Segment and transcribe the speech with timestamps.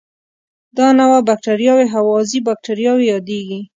[0.77, 3.59] دا نوعه بکټریاوې هوازی باکتریاوې یادیږي.